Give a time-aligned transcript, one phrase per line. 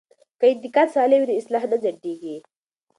[0.39, 2.35] که انتقاد سالم وي نو اصلاح نه ځنډیږي.